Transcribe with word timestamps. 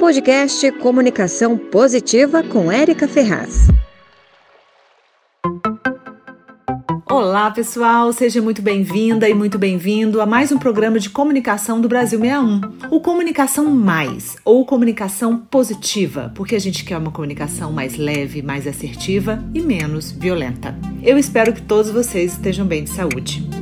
Podcast 0.00 0.72
Comunicação 0.78 1.58
Positiva 1.58 2.42
com 2.42 2.72
Érica 2.72 3.06
Ferraz. 3.06 3.68
Olá, 7.04 7.50
pessoal, 7.50 8.10
seja 8.10 8.40
muito 8.40 8.62
bem-vinda 8.62 9.28
e 9.28 9.34
muito 9.34 9.58
bem-vindo 9.58 10.22
a 10.22 10.24
mais 10.24 10.50
um 10.50 10.58
programa 10.58 10.98
de 10.98 11.10
comunicação 11.10 11.82
do 11.82 11.86
Brasil 11.86 12.18
61. 12.18 12.60
O 12.90 12.98
Comunicação 13.00 13.66
Mais, 13.66 14.38
ou 14.42 14.64
Comunicação 14.64 15.36
Positiva, 15.36 16.32
porque 16.34 16.56
a 16.56 16.60
gente 16.60 16.82
quer 16.82 16.96
uma 16.96 17.12
comunicação 17.12 17.70
mais 17.70 17.98
leve, 17.98 18.40
mais 18.40 18.66
assertiva 18.66 19.44
e 19.52 19.60
menos 19.60 20.10
violenta. 20.10 20.74
Eu 21.02 21.18
espero 21.18 21.52
que 21.52 21.60
todos 21.60 21.90
vocês 21.90 22.32
estejam 22.32 22.64
bem 22.64 22.84
de 22.84 22.90
saúde. 22.90 23.59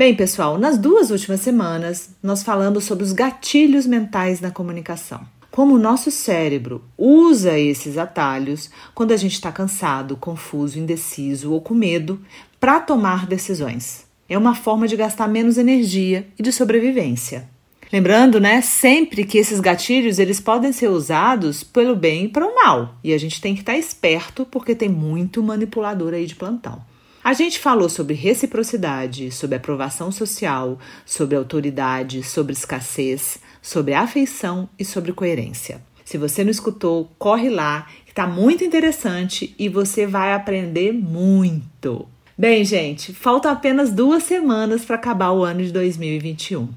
Bem, 0.00 0.14
pessoal, 0.14 0.56
nas 0.56 0.78
duas 0.78 1.10
últimas 1.10 1.40
semanas 1.40 2.08
nós 2.22 2.42
falamos 2.42 2.84
sobre 2.84 3.04
os 3.04 3.12
gatilhos 3.12 3.84
mentais 3.84 4.40
na 4.40 4.50
comunicação. 4.50 5.20
Como 5.50 5.74
o 5.74 5.78
nosso 5.78 6.10
cérebro 6.10 6.82
usa 6.96 7.58
esses 7.58 7.98
atalhos 7.98 8.70
quando 8.94 9.12
a 9.12 9.16
gente 9.18 9.34
está 9.34 9.52
cansado, 9.52 10.16
confuso, 10.16 10.78
indeciso 10.78 11.52
ou 11.52 11.60
com 11.60 11.74
medo 11.74 12.18
para 12.58 12.80
tomar 12.80 13.26
decisões. 13.26 14.06
É 14.26 14.38
uma 14.38 14.54
forma 14.54 14.88
de 14.88 14.96
gastar 14.96 15.28
menos 15.28 15.58
energia 15.58 16.26
e 16.38 16.42
de 16.42 16.50
sobrevivência. 16.50 17.46
Lembrando, 17.92 18.40
né, 18.40 18.62
sempre 18.62 19.26
que 19.26 19.36
esses 19.36 19.60
gatilhos 19.60 20.18
eles 20.18 20.40
podem 20.40 20.72
ser 20.72 20.88
usados 20.88 21.62
pelo 21.62 21.94
bem 21.94 22.24
e 22.24 22.28
para 22.28 22.46
o 22.46 22.54
mal. 22.54 22.94
E 23.04 23.12
a 23.12 23.18
gente 23.18 23.38
tem 23.38 23.54
que 23.54 23.60
estar 23.60 23.72
tá 23.72 23.78
esperto 23.78 24.46
porque 24.50 24.74
tem 24.74 24.88
muito 24.88 25.42
manipulador 25.42 26.14
aí 26.14 26.24
de 26.24 26.36
plantão. 26.36 26.88
A 27.22 27.34
gente 27.34 27.58
falou 27.58 27.90
sobre 27.90 28.14
reciprocidade, 28.14 29.30
sobre 29.30 29.54
aprovação 29.54 30.10
social, 30.10 30.78
sobre 31.04 31.36
autoridade, 31.36 32.22
sobre 32.22 32.54
escassez, 32.54 33.38
sobre 33.60 33.92
afeição 33.92 34.66
e 34.78 34.86
sobre 34.86 35.12
coerência. 35.12 35.82
Se 36.02 36.16
você 36.16 36.42
não 36.42 36.50
escutou, 36.50 37.10
corre 37.18 37.50
lá, 37.50 37.86
que 38.06 38.12
está 38.12 38.26
muito 38.26 38.64
interessante 38.64 39.54
e 39.58 39.68
você 39.68 40.06
vai 40.06 40.32
aprender 40.32 40.92
muito. 40.92 42.08
Bem, 42.38 42.64
gente, 42.64 43.12
faltam 43.12 43.52
apenas 43.52 43.92
duas 43.92 44.22
semanas 44.22 44.82
para 44.82 44.96
acabar 44.96 45.30
o 45.32 45.44
ano 45.44 45.62
de 45.62 45.70
2021. 45.72 46.70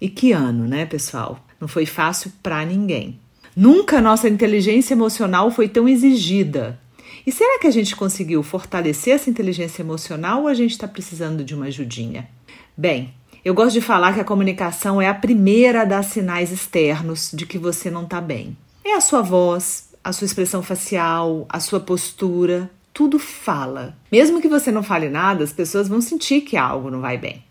E 0.00 0.08
que 0.08 0.32
ano, 0.32 0.66
né, 0.66 0.86
pessoal? 0.86 1.38
Não 1.60 1.68
foi 1.68 1.84
fácil 1.84 2.32
para 2.42 2.64
ninguém. 2.64 3.20
Nunca 3.54 4.00
nossa 4.00 4.30
inteligência 4.30 4.94
emocional 4.94 5.50
foi 5.50 5.68
tão 5.68 5.86
exigida 5.86 6.80
e 7.26 7.32
será 7.32 7.58
que 7.58 7.66
a 7.66 7.70
gente 7.70 7.96
conseguiu 7.96 8.42
fortalecer 8.42 9.14
essa 9.14 9.30
inteligência 9.30 9.82
emocional 9.82 10.42
ou 10.42 10.48
a 10.48 10.54
gente 10.54 10.72
está 10.72 10.86
precisando 10.86 11.44
de 11.44 11.54
uma 11.54 11.66
ajudinha? 11.66 12.28
Bem, 12.76 13.14
eu 13.44 13.54
gosto 13.54 13.74
de 13.74 13.80
falar 13.80 14.14
que 14.14 14.20
a 14.20 14.24
comunicação 14.24 15.00
é 15.00 15.08
a 15.08 15.14
primeira 15.14 15.82
a 15.82 15.84
dar 15.84 16.02
sinais 16.02 16.50
externos 16.50 17.30
de 17.32 17.46
que 17.46 17.58
você 17.58 17.90
não 17.90 18.04
está 18.04 18.20
bem. 18.20 18.56
É 18.84 18.94
a 18.94 19.00
sua 19.00 19.22
voz, 19.22 19.90
a 20.02 20.12
sua 20.12 20.26
expressão 20.26 20.62
facial, 20.62 21.46
a 21.48 21.60
sua 21.60 21.80
postura, 21.80 22.70
tudo 22.92 23.18
fala. 23.18 23.96
Mesmo 24.10 24.40
que 24.40 24.48
você 24.48 24.70
não 24.70 24.82
fale 24.82 25.08
nada, 25.08 25.42
as 25.42 25.52
pessoas 25.52 25.88
vão 25.88 26.00
sentir 26.00 26.42
que 26.42 26.56
algo 26.56 26.90
não 26.90 27.00
vai 27.00 27.18
bem. 27.18 27.42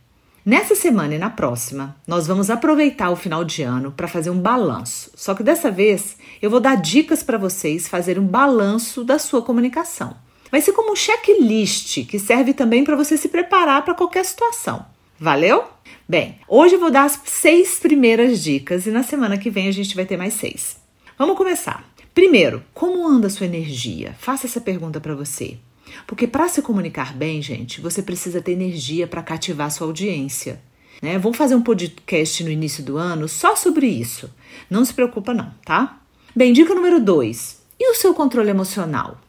Nessa 0.45 0.75
semana 0.75 1.15
e 1.15 1.17
na 1.17 1.29
próxima, 1.29 1.95
nós 2.05 2.27
vamos 2.27 2.49
aproveitar 2.49 3.09
o 3.09 3.15
final 3.15 3.45
de 3.45 3.63
ano 3.63 3.93
para 3.93 4.09
fazer 4.09 4.29
um 4.29 4.37
balanço. 4.37 5.09
Só 5.15 5.33
que 5.33 5.41
dessa 5.41 5.71
vez 5.71 6.17
eu 6.41 6.49
vou 6.49 6.59
dar 6.59 6.75
dicas 6.75 7.23
para 7.23 7.37
vocês 7.37 7.87
fazerem 7.87 8.21
um 8.21 8.27
balanço 8.27 9.05
da 9.05 9.17
sua 9.17 9.41
comunicação. 9.41 10.17
Vai 10.51 10.59
ser 10.59 10.73
como 10.73 10.91
um 10.91 10.97
checklist 10.97 12.05
que 12.05 12.19
serve 12.19 12.53
também 12.53 12.83
para 12.83 12.97
você 12.97 13.15
se 13.15 13.29
preparar 13.29 13.85
para 13.85 13.93
qualquer 13.93 14.25
situação. 14.25 14.85
Valeu? 15.17 15.63
Bem, 16.09 16.37
hoje 16.45 16.75
eu 16.75 16.79
vou 16.81 16.91
dar 16.91 17.05
as 17.05 17.21
seis 17.23 17.79
primeiras 17.79 18.43
dicas 18.43 18.85
e 18.85 18.91
na 18.91 19.01
semana 19.01 19.37
que 19.37 19.49
vem 19.49 19.69
a 19.69 19.71
gente 19.71 19.95
vai 19.95 20.05
ter 20.05 20.17
mais 20.17 20.33
seis. 20.33 20.75
Vamos 21.17 21.37
começar. 21.37 21.89
Primeiro, 22.13 22.61
como 22.73 23.07
anda 23.07 23.27
a 23.27 23.29
sua 23.29 23.45
energia? 23.45 24.13
Faça 24.19 24.45
essa 24.45 24.59
pergunta 24.59 24.99
para 24.99 25.15
você. 25.15 25.57
Porque 26.05 26.27
para 26.27 26.47
se 26.47 26.61
comunicar 26.61 27.13
bem, 27.13 27.41
gente, 27.41 27.81
você 27.81 28.01
precisa 28.01 28.41
ter 28.41 28.53
energia 28.53 29.07
para 29.07 29.23
cativar 29.23 29.71
sua 29.71 29.87
audiência. 29.87 30.61
Né? 31.01 31.17
Vamos 31.17 31.37
fazer 31.37 31.55
um 31.55 31.61
podcast 31.61 32.43
no 32.43 32.49
início 32.49 32.83
do 32.83 32.97
ano 32.97 33.27
só 33.27 33.55
sobre 33.55 33.87
isso. 33.87 34.29
Não 34.69 34.85
se 34.85 34.93
preocupa 34.93 35.33
não, 35.33 35.53
tá? 35.65 35.99
Bem, 36.35 36.53
dica 36.53 36.73
número 36.73 36.99
2. 36.99 37.61
E 37.79 37.91
o 37.91 37.95
seu 37.95 38.13
controle 38.13 38.49
emocional? 38.49 39.19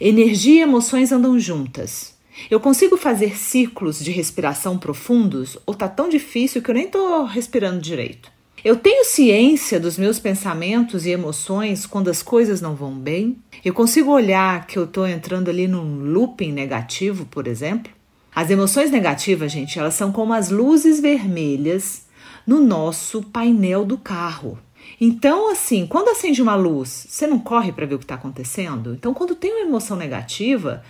Energia 0.00 0.60
e 0.60 0.62
emoções 0.62 1.12
andam 1.12 1.38
juntas. 1.38 2.14
Eu 2.50 2.60
consigo 2.60 2.96
fazer 2.96 3.36
ciclos 3.36 4.02
de 4.02 4.10
respiração 4.10 4.78
profundos 4.78 5.58
ou 5.66 5.74
tá 5.74 5.88
tão 5.88 6.08
difícil 6.08 6.62
que 6.62 6.70
eu 6.70 6.74
nem 6.74 6.88
tô 6.88 7.24
respirando 7.24 7.80
direito? 7.80 8.30
Eu 8.64 8.76
tenho 8.76 9.04
ciência 9.04 9.80
dos 9.80 9.98
meus 9.98 10.20
pensamentos 10.20 11.04
e 11.04 11.10
emoções 11.10 11.84
quando 11.84 12.08
as 12.08 12.22
coisas 12.22 12.60
não 12.60 12.76
vão 12.76 12.94
bem? 12.94 13.36
Eu 13.64 13.74
consigo 13.74 14.12
olhar 14.12 14.68
que 14.68 14.78
eu 14.78 14.84
estou 14.84 15.04
entrando 15.04 15.48
ali 15.48 15.66
num 15.66 16.04
looping 16.12 16.52
negativo, 16.52 17.24
por 17.24 17.48
exemplo? 17.48 17.92
As 18.32 18.50
emoções 18.50 18.88
negativas, 18.88 19.50
gente, 19.50 19.80
elas 19.80 19.94
são 19.94 20.12
como 20.12 20.32
as 20.32 20.48
luzes 20.48 21.00
vermelhas 21.00 22.06
no 22.46 22.60
nosso 22.60 23.20
painel 23.20 23.84
do 23.84 23.98
carro. 23.98 24.56
Então, 25.00 25.50
assim, 25.50 25.84
quando 25.84 26.10
acende 26.10 26.40
uma 26.40 26.54
luz, 26.54 27.06
você 27.08 27.26
não 27.26 27.40
corre 27.40 27.72
para 27.72 27.84
ver 27.84 27.96
o 27.96 27.98
que 27.98 28.04
está 28.04 28.14
acontecendo? 28.14 28.94
Então, 28.94 29.12
quando 29.12 29.34
tem 29.34 29.50
uma 29.50 29.66
emoção 29.66 29.96
negativa, 29.96 30.84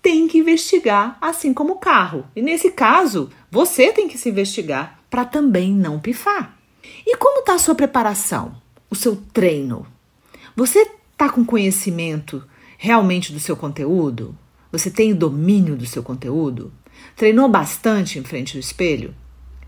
tem 0.00 0.28
que 0.28 0.38
investigar, 0.38 1.18
assim 1.20 1.52
como 1.52 1.72
o 1.72 1.78
carro. 1.78 2.24
E 2.36 2.40
nesse 2.40 2.70
caso, 2.70 3.30
você 3.50 3.92
tem 3.92 4.06
que 4.06 4.16
se 4.16 4.28
investigar 4.28 5.00
para 5.10 5.24
também 5.24 5.72
não 5.72 5.98
pifar. 5.98 6.56
E 7.06 7.16
como 7.16 7.40
está 7.40 7.54
a 7.54 7.58
sua 7.58 7.74
preparação, 7.74 8.56
o 8.90 8.94
seu 8.94 9.16
treino? 9.32 9.86
Você 10.54 10.88
está 11.12 11.28
com 11.28 11.44
conhecimento 11.44 12.42
realmente 12.78 13.32
do 13.32 13.40
seu 13.40 13.56
conteúdo? 13.56 14.36
Você 14.72 14.90
tem 14.90 15.14
domínio 15.14 15.76
do 15.76 15.86
seu 15.86 16.02
conteúdo? 16.02 16.72
Treinou 17.14 17.48
bastante 17.48 18.18
em 18.18 18.24
frente 18.24 18.56
ao 18.56 18.60
espelho? 18.60 19.14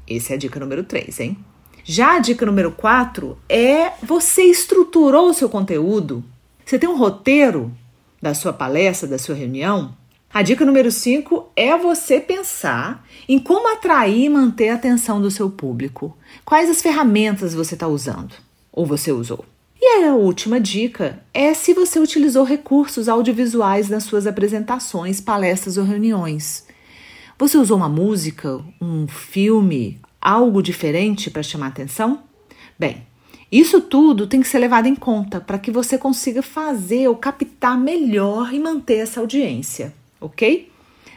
Essa 0.08 0.32
é 0.32 0.36
a 0.36 0.38
dica 0.38 0.60
número 0.60 0.84
3, 0.84 1.20
hein? 1.20 1.38
Já 1.84 2.16
a 2.16 2.18
dica 2.18 2.44
número 2.44 2.72
4 2.72 3.38
é 3.48 3.92
você 4.02 4.42
estruturou 4.42 5.30
o 5.30 5.34
seu 5.34 5.48
conteúdo? 5.48 6.22
Você 6.64 6.78
tem 6.78 6.88
um 6.88 6.98
roteiro 6.98 7.74
da 8.20 8.34
sua 8.34 8.52
palestra, 8.52 9.08
da 9.08 9.18
sua 9.18 9.34
reunião? 9.34 9.96
A 10.32 10.42
dica 10.42 10.62
número 10.62 10.92
5 10.92 11.52
é 11.56 11.76
você 11.76 12.20
pensar 12.20 13.02
em 13.26 13.38
como 13.38 13.72
atrair 13.72 14.24
e 14.24 14.28
manter 14.28 14.68
a 14.68 14.74
atenção 14.74 15.22
do 15.22 15.30
seu 15.30 15.48
público. 15.48 16.16
Quais 16.44 16.68
as 16.68 16.82
ferramentas 16.82 17.54
você 17.54 17.74
está 17.74 17.88
usando 17.88 18.34
ou 18.70 18.84
você 18.84 19.10
usou? 19.10 19.44
E 19.80 20.04
a 20.04 20.14
última 20.14 20.60
dica 20.60 21.18
é 21.32 21.54
se 21.54 21.72
você 21.72 21.98
utilizou 21.98 22.44
recursos 22.44 23.08
audiovisuais 23.08 23.88
nas 23.88 24.04
suas 24.04 24.26
apresentações, 24.26 25.18
palestras 25.18 25.78
ou 25.78 25.84
reuniões. 25.84 26.66
Você 27.38 27.56
usou 27.56 27.78
uma 27.78 27.88
música, 27.88 28.60
um 28.82 29.08
filme, 29.08 29.98
algo 30.20 30.62
diferente 30.62 31.30
para 31.30 31.42
chamar 31.42 31.68
atenção? 31.68 32.22
Bem, 32.78 33.06
isso 33.50 33.80
tudo 33.80 34.26
tem 34.26 34.42
que 34.42 34.48
ser 34.48 34.58
levado 34.58 34.86
em 34.86 34.94
conta 34.94 35.40
para 35.40 35.58
que 35.58 35.70
você 35.70 35.96
consiga 35.96 36.42
fazer 36.42 37.08
ou 37.08 37.16
captar 37.16 37.78
melhor 37.78 38.52
e 38.52 38.60
manter 38.60 38.98
essa 38.98 39.20
audiência 39.20 39.94
ok? 40.20 40.70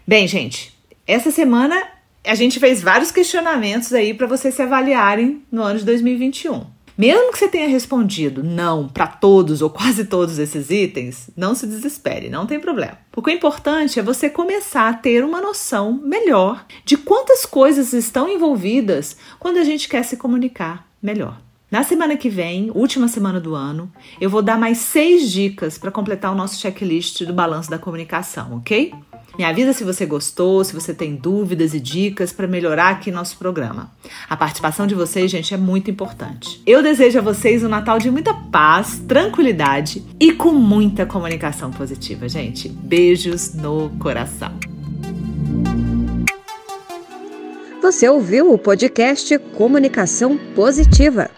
Bem, 0.07 0.27
gente, 0.27 0.77
essa 1.07 1.31
semana 1.31 1.81
a 2.23 2.35
gente 2.35 2.59
fez 2.59 2.81
vários 2.81 3.11
questionamentos 3.11 3.93
aí 3.93 4.13
para 4.13 4.27
vocês 4.27 4.53
se 4.53 4.61
avaliarem 4.61 5.41
no 5.51 5.63
ano 5.63 5.79
de 5.79 5.85
2021. 5.85 6.65
Mesmo 6.97 7.31
que 7.31 7.39
você 7.39 7.47
tenha 7.47 7.67
respondido 7.67 8.43
não 8.43 8.87
para 8.87 9.07
todos 9.07 9.61
ou 9.61 9.69
quase 9.69 10.05
todos 10.05 10.37
esses 10.37 10.69
itens, 10.69 11.29
não 11.35 11.55
se 11.55 11.65
desespere, 11.65 12.29
não 12.29 12.45
tem 12.45 12.59
problema. 12.59 12.97
Porque 13.11 13.31
o 13.31 13.33
importante 13.33 13.99
é 13.99 14.03
você 14.03 14.29
começar 14.29 14.87
a 14.87 14.93
ter 14.93 15.23
uma 15.23 15.41
noção 15.41 15.93
melhor 15.93 16.65
de 16.85 16.97
quantas 16.97 17.45
coisas 17.45 17.93
estão 17.93 18.29
envolvidas 18.29 19.17
quando 19.39 19.57
a 19.57 19.63
gente 19.63 19.89
quer 19.89 20.03
se 20.03 20.17
comunicar 20.17 20.87
melhor. 21.01 21.41
Na 21.71 21.83
semana 21.83 22.17
que 22.17 22.29
vem, 22.29 22.69
última 22.75 23.07
semana 23.07 23.39
do 23.39 23.55
ano, 23.55 23.89
eu 24.19 24.29
vou 24.29 24.41
dar 24.41 24.57
mais 24.57 24.77
seis 24.77 25.31
dicas 25.31 25.77
para 25.77 25.89
completar 25.89 26.29
o 26.29 26.35
nosso 26.35 26.59
checklist 26.59 27.23
do 27.23 27.31
balanço 27.31 27.69
da 27.69 27.79
comunicação, 27.79 28.57
ok? 28.57 28.93
Me 29.37 29.45
avisa 29.45 29.71
se 29.71 29.85
você 29.85 30.05
gostou, 30.05 30.65
se 30.65 30.73
você 30.73 30.93
tem 30.93 31.15
dúvidas 31.15 31.73
e 31.73 31.79
dicas 31.79 32.33
para 32.33 32.45
melhorar 32.45 32.89
aqui 32.89 33.09
nosso 33.09 33.37
programa. 33.37 33.89
A 34.29 34.35
participação 34.35 34.85
de 34.85 34.93
vocês, 34.93 35.31
gente, 35.31 35.53
é 35.53 35.57
muito 35.57 35.89
importante. 35.89 36.61
Eu 36.67 36.83
desejo 36.83 37.19
a 37.19 37.21
vocês 37.21 37.63
um 37.63 37.69
Natal 37.69 37.99
de 37.99 38.11
muita 38.11 38.33
paz, 38.33 39.01
tranquilidade 39.07 40.03
e 40.19 40.33
com 40.33 40.51
muita 40.51 41.05
comunicação 41.05 41.71
positiva, 41.71 42.27
gente. 42.27 42.67
Beijos 42.67 43.53
no 43.53 43.89
coração. 43.91 44.51
Você 47.81 48.09
ouviu 48.09 48.51
o 48.51 48.57
podcast 48.57 49.39
Comunicação 49.55 50.37
Positiva. 50.53 51.31